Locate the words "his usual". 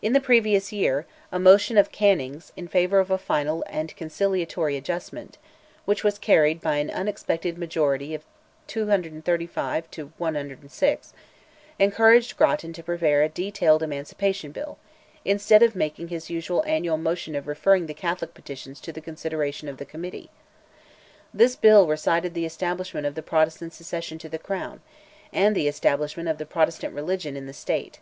16.06-16.62